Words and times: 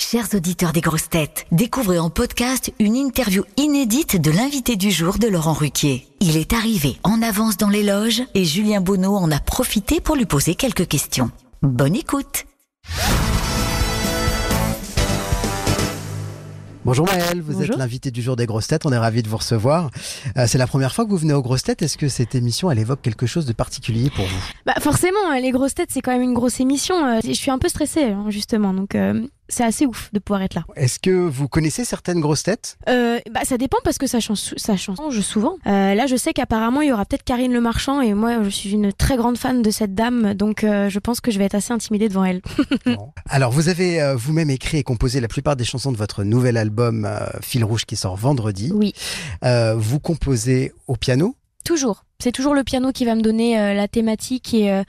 Chers 0.00 0.32
auditeurs 0.34 0.72
des 0.72 0.80
grosses 0.80 1.08
têtes, 1.08 1.44
découvrez 1.50 1.98
en 1.98 2.08
podcast 2.08 2.72
une 2.78 2.94
interview 2.94 3.42
inédite 3.56 4.20
de 4.20 4.30
l'invité 4.30 4.76
du 4.76 4.90
jour 4.92 5.18
de 5.18 5.26
Laurent 5.26 5.52
Ruquier. 5.54 6.06
Il 6.20 6.36
est 6.36 6.52
arrivé 6.52 6.96
en 7.02 7.20
avance 7.20 7.56
dans 7.56 7.68
les 7.68 7.82
loges 7.82 8.22
et 8.34 8.44
Julien 8.44 8.80
Bonneau 8.80 9.16
en 9.16 9.30
a 9.32 9.40
profité 9.40 10.00
pour 10.00 10.14
lui 10.14 10.24
poser 10.24 10.54
quelques 10.54 10.86
questions. 10.86 11.30
Bonne 11.62 11.96
écoute 11.96 12.44
Bonjour 16.84 17.04
Maëlle, 17.06 17.42
vous 17.42 17.52
Bonjour. 17.52 17.72
êtes 17.72 17.76
l'invité 17.76 18.10
du 18.10 18.22
jour 18.22 18.34
des 18.36 18.46
grosses 18.46 18.68
têtes, 18.68 18.86
on 18.86 18.92
est 18.92 18.96
ravi 18.98 19.22
de 19.22 19.28
vous 19.28 19.36
recevoir. 19.36 19.90
Euh, 20.38 20.46
c'est 20.46 20.56
la 20.56 20.66
première 20.66 20.94
fois 20.94 21.04
que 21.04 21.10
vous 21.10 21.18
venez 21.18 21.34
aux 21.34 21.42
grosses 21.42 21.64
têtes, 21.64 21.82
est-ce 21.82 21.98
que 21.98 22.08
cette 22.08 22.34
émission 22.34 22.70
elle 22.70 22.78
évoque 22.78 23.02
quelque 23.02 23.26
chose 23.26 23.44
de 23.44 23.52
particulier 23.52 24.08
pour 24.08 24.24
vous? 24.24 24.40
Bah 24.64 24.74
forcément, 24.80 25.18
euh, 25.34 25.40
les 25.40 25.50
grosses 25.50 25.74
têtes, 25.74 25.90
c'est 25.92 26.00
quand 26.00 26.12
même 26.12 26.22
une 26.22 26.32
grosse 26.34 26.60
émission. 26.60 26.94
Euh, 27.04 27.18
Je 27.22 27.32
suis 27.32 27.50
un 27.50 27.58
peu 27.58 27.68
stressée, 27.68 28.04
hein, 28.04 28.26
justement, 28.30 28.72
donc 28.72 28.94
euh, 28.94 29.20
c'est 29.48 29.64
assez 29.64 29.86
ouf 29.86 30.10
de 30.12 30.18
pouvoir 30.18 30.42
être 30.42 30.54
là. 30.54 30.64
Est-ce 30.76 30.98
que 30.98 31.10
vous 31.10 31.48
connaissez 31.48 31.84
certaines 31.84 32.20
grosses 32.20 32.42
têtes? 32.42 32.76
Euh, 32.88 33.18
bah 33.32 33.40
ça 33.44 33.56
dépend 33.56 33.78
parce 33.82 33.98
que 33.98 34.06
ça 34.06 34.20
change, 34.20 34.54
ça 34.56 34.76
change 34.76 35.20
souvent. 35.20 35.56
Euh, 35.66 35.94
là, 35.94 36.06
je 36.06 36.16
sais 36.16 36.32
qu'apparemment 36.32 36.82
il 36.82 36.88
y 36.88 36.92
aura 36.92 37.04
peut-être 37.04 37.24
Karine 37.24 37.52
Le 37.52 37.60
Marchand 37.60 38.00
et 38.00 38.14
moi, 38.14 38.42
je 38.42 38.50
suis 38.50 38.72
une 38.72 38.92
très 38.92 39.16
grande 39.16 39.38
fan 39.38 39.62
de 39.62 39.70
cette 39.70 39.94
dame, 39.94 40.34
donc 40.34 40.64
euh, 40.64 40.88
je 40.88 40.98
pense 40.98 41.20
que 41.20 41.30
je 41.30 41.38
vais 41.38 41.44
être 41.44 41.54
assez 41.54 41.72
intimidée 41.72 42.08
devant 42.08 42.24
elle. 42.24 42.42
Alors 43.28 43.50
vous 43.50 43.68
avez 43.68 44.14
vous-même 44.16 44.50
écrit 44.50 44.78
et 44.78 44.82
composé 44.82 45.20
la 45.20 45.28
plupart 45.28 45.56
des 45.56 45.64
chansons 45.64 45.92
de 45.92 45.96
votre 45.96 46.24
nouvel 46.24 46.56
album 46.56 47.08
Fil 47.40 47.64
Rouge 47.64 47.84
qui 47.86 47.96
sort 47.96 48.16
vendredi. 48.16 48.70
Oui, 48.74 48.92
vous 49.42 50.00
composez 50.00 50.72
au 50.86 50.96
piano 50.96 51.37
toujours. 51.64 52.04
C'est 52.20 52.32
toujours 52.32 52.52
le 52.54 52.64
piano 52.64 52.90
qui 52.90 53.04
va 53.04 53.14
me 53.14 53.20
donner 53.20 53.60
euh, 53.60 53.74
la 53.74 53.86
thématique 53.86 54.52
et, 54.52 54.72
euh, 54.72 54.82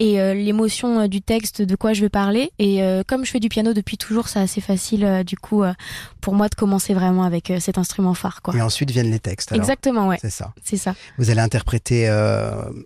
et 0.00 0.20
euh, 0.20 0.34
l'émotion 0.34 1.06
du 1.06 1.22
texte, 1.22 1.62
de 1.62 1.76
quoi 1.76 1.92
je 1.92 2.02
veux 2.02 2.08
parler. 2.08 2.50
Et 2.58 2.80
comme 3.06 3.24
je 3.24 3.30
fais 3.30 3.38
du 3.38 3.48
piano 3.48 3.72
depuis 3.72 3.96
toujours, 3.96 4.26
c'est 4.28 4.40
assez 4.40 4.60
facile, 4.60 5.22
du 5.24 5.36
coup, 5.36 5.62
pour 6.20 6.34
moi 6.34 6.48
de 6.48 6.54
commencer 6.56 6.92
vraiment 6.94 7.22
avec 7.22 7.52
cet 7.60 7.78
instrument 7.78 8.14
phare. 8.14 8.42
Quoi. 8.42 8.56
et 8.56 8.62
ensuite 8.62 8.90
viennent 8.90 9.10
les 9.12 9.20
textes. 9.20 9.52
alors. 9.52 9.62
Exactement, 9.62 10.08
ouais. 10.08 10.18
C'est 10.20 10.30
ça. 10.30 10.52
C'est 10.64 10.76
ça. 10.76 10.94
Vous 11.18 11.30
allez 11.30 11.40
interpréter 11.40 12.08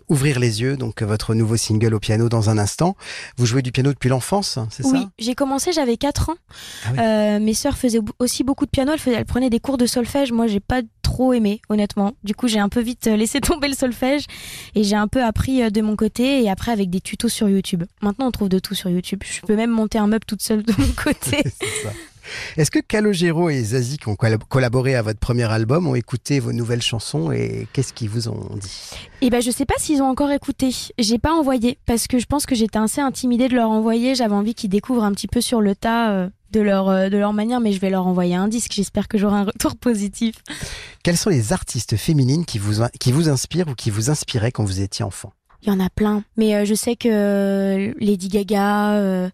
Ouvrir 0.09 0.39
les 0.39 0.61
yeux, 0.61 0.77
donc 0.77 1.01
votre 1.01 1.33
nouveau 1.33 1.57
single 1.57 1.95
au 1.95 1.99
piano 1.99 2.29
dans 2.29 2.49
un 2.51 2.57
instant. 2.59 2.95
Vous 3.37 3.45
jouez 3.47 3.61
du 3.63 3.71
piano 3.71 3.91
depuis 3.93 4.09
l'enfance, 4.09 4.59
c'est 4.69 4.85
Oui, 4.85 4.99
ça 5.01 5.09
j'ai 5.17 5.33
commencé, 5.35 5.71
j'avais 5.71 5.97
4 5.97 6.29
ans. 6.29 6.35
Ah 6.85 6.89
oui. 7.37 7.43
Mes 7.43 7.53
sœurs 7.55 7.77
faisaient 7.77 8.01
aussi 8.19 8.43
beaucoup 8.43 8.65
de 8.65 8.71
piano, 8.71 8.91
elles, 8.93 8.99
faisaient- 8.99 9.15
elles 9.17 9.25
prenaient 9.25 9.49
des 9.49 9.59
cours 9.59 9.77
de 9.77 9.85
solfège. 9.87 10.31
Moi, 10.31 10.45
j'ai 10.47 10.59
pas 10.59 10.81
trop 11.17 11.33
aimé, 11.33 11.61
honnêtement. 11.69 12.11
Du 12.23 12.35
coup, 12.35 12.47
j'ai 12.47 12.59
un 12.59 12.69
peu 12.69 12.79
vite 12.79 13.07
euh, 13.07 13.15
laissé 13.17 13.41
tomber 13.41 13.67
le 13.67 13.73
solfège 13.73 14.25
et 14.75 14.83
j'ai 14.83 14.95
un 14.95 15.07
peu 15.07 15.23
appris 15.23 15.63
euh, 15.63 15.71
de 15.71 15.81
mon 15.81 15.95
côté 15.95 16.43
et 16.43 16.49
après 16.49 16.71
avec 16.71 16.91
des 16.91 17.01
tutos 17.01 17.27
sur 17.29 17.49
YouTube. 17.49 17.83
Maintenant, 18.03 18.27
on 18.27 18.31
trouve 18.31 18.49
de 18.49 18.59
tout 18.59 18.75
sur 18.75 18.91
YouTube. 18.91 19.23
Je 19.25 19.41
peux 19.41 19.55
même 19.55 19.71
monter 19.71 19.97
un 19.97 20.05
meuble 20.05 20.25
toute 20.27 20.43
seule 20.43 20.61
de 20.61 20.73
mon 20.77 20.87
côté. 21.03 21.43
Est-ce 22.57 22.69
que 22.69 22.79
Calogero 22.79 23.49
et 23.49 23.63
Zazie, 23.63 23.97
qui 23.97 24.09
ont 24.09 24.13
collab- 24.15 24.43
collaboré 24.49 24.95
à 24.95 25.01
votre 25.01 25.17
premier 25.19 25.45
album, 25.49 25.87
ont 25.87 25.95
écouté 25.95 26.39
vos 26.41 26.51
nouvelles 26.51 26.81
chansons 26.83 27.31
et 27.31 27.67
qu'est-ce 27.73 27.93
qu'ils 27.93 28.09
vous 28.09 28.27
ont 28.27 28.49
dit? 28.61 28.89
Et 29.21 29.29
ben, 29.31 29.41
je 29.41 29.49
sais 29.49 29.65
pas 29.65 29.75
s'ils 29.79 30.01
ont 30.03 30.09
encore 30.09 30.31
écouté. 30.31 30.69
J'ai 30.99 31.17
pas 31.19 31.31
envoyé 31.33 31.77
parce 31.87 32.05
que 32.05 32.19
je 32.19 32.25
pense 32.25 32.45
que 32.45 32.53
j'étais 32.53 32.77
assez 32.79 32.99
intimidée 33.01 33.47
de 33.47 33.55
leur 33.55 33.69
envoyer. 33.71 34.13
J'avais 34.13 34.35
envie 34.35 34.53
qu'ils 34.53 34.69
découvrent 34.69 35.05
un 35.05 35.13
petit 35.13 35.27
peu 35.27 35.41
sur 35.41 35.61
le 35.61 35.73
tas. 35.73 36.11
euh, 36.11 36.29
de 36.49 36.61
leur, 36.61 36.87
de 37.09 37.17
leur 37.17 37.33
manière, 37.33 37.59
mais 37.59 37.73
je 37.73 37.79
vais 37.81 37.89
leur 37.89 38.07
envoyer 38.07 38.33
un 38.33 38.47
disque. 38.47 38.71
J'espère 38.71 39.09
que 39.09 39.17
j'aurai 39.17 39.35
un 39.35 39.43
retour 39.43 39.75
positif. 39.81 40.35
Quelles 41.07 41.15
sont 41.15 41.29
les 41.29 41.53
artistes 41.53 41.95
féminines 41.95 42.43
qui 42.43 42.59
vous, 42.59 42.81
inspirent 42.81 43.69
ou 43.69 43.75
qui 43.75 43.91
vous 43.91 44.09
inspiraient 44.09 44.51
quand 44.51 44.65
vous 44.65 44.81
étiez 44.81 45.05
enfant? 45.05 45.31
Il 45.61 45.69
y 45.69 45.71
en 45.71 45.79
a 45.79 45.89
plein. 45.89 46.25
Mais 46.35 46.53
euh, 46.53 46.65
je 46.65 46.73
sais 46.73 46.97
que 46.97 47.07
euh, 47.07 47.93
Lady 48.01 48.27
Gaga, 48.27 48.95
euh, 48.95 49.29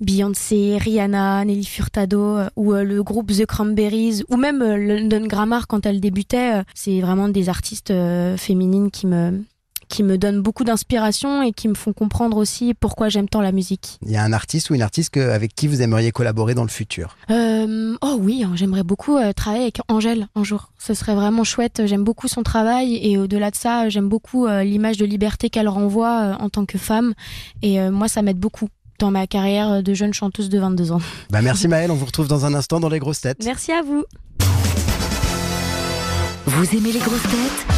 Beyoncé, 0.00 0.78
Rihanna, 0.78 1.44
Nelly 1.44 1.66
Furtado, 1.66 2.38
ou 2.56 2.72
le 2.72 3.02
groupe 3.02 3.30
The 3.30 3.44
Cranberries, 3.44 4.22
ou 4.30 4.38
même 4.38 4.64
London 4.64 5.26
Grammar 5.26 5.66
quand 5.66 5.84
elle 5.84 6.00
débutait, 6.00 6.62
c'est 6.74 7.02
vraiment 7.02 7.28
des 7.28 7.50
artistes 7.50 7.92
féminines 8.38 8.90
qui 8.90 9.06
me 9.06 9.44
qui 9.88 10.02
me 10.02 10.18
donnent 10.18 10.40
beaucoup 10.42 10.64
d'inspiration 10.64 11.42
et 11.42 11.52
qui 11.52 11.68
me 11.68 11.74
font 11.74 11.92
comprendre 11.92 12.36
aussi 12.36 12.74
pourquoi 12.74 13.08
j'aime 13.08 13.28
tant 13.28 13.40
la 13.40 13.52
musique. 13.52 13.98
Il 14.06 14.12
y 14.12 14.16
a 14.16 14.22
un 14.22 14.32
artiste 14.32 14.70
ou 14.70 14.74
une 14.74 14.82
artiste 14.82 15.10
que- 15.10 15.20
avec 15.30 15.54
qui 15.54 15.66
vous 15.68 15.82
aimeriez 15.82 16.12
collaborer 16.12 16.54
dans 16.54 16.62
le 16.62 16.68
futur? 16.68 17.16
Euh, 17.30 17.96
oh 18.02 18.16
oui, 18.20 18.42
hein, 18.44 18.52
j'aimerais 18.54 18.82
beaucoup 18.84 19.16
euh, 19.16 19.32
travailler 19.32 19.62
avec 19.64 19.78
Angèle 19.88 20.28
un 20.34 20.44
jour. 20.44 20.70
Ce 20.78 20.94
serait 20.94 21.14
vraiment 21.14 21.44
chouette. 21.44 21.82
J'aime 21.86 22.04
beaucoup 22.04 22.28
son 22.28 22.42
travail 22.42 22.96
et 23.02 23.18
au-delà 23.18 23.50
de 23.50 23.56
ça, 23.56 23.88
j'aime 23.88 24.08
beaucoup 24.08 24.46
euh, 24.46 24.62
l'image 24.64 24.96
de 24.98 25.04
liberté 25.06 25.50
qu'elle 25.50 25.68
renvoie 25.68 26.36
en 26.40 26.48
tant 26.48 26.66
que 26.66 26.78
femme. 26.78 27.14
Et 27.62 27.80
moi, 27.90 28.08
ça 28.08 28.22
m'aide 28.22 28.38
beaucoup 28.38 28.68
dans 28.98 29.10
ma 29.10 29.26
carrière 29.26 29.82
de 29.82 29.94
jeune 29.94 30.12
chanteuse 30.12 30.48
de 30.48 30.58
22 30.58 30.92
ans. 30.92 31.00
bah 31.30 31.40
Merci 31.42 31.68
Maëlle, 31.68 31.90
on 31.90 31.94
vous 31.94 32.06
retrouve 32.06 32.28
dans 32.28 32.44
un 32.44 32.54
instant 32.54 32.80
dans 32.80 32.88
les 32.88 32.98
grosses 32.98 33.20
têtes. 33.20 33.42
Merci 33.44 33.72
à 33.72 33.82
vous. 33.82 34.04
Vous 36.46 36.76
aimez 36.76 36.92
les 36.92 36.98
grosses 36.98 37.22
têtes? 37.22 37.77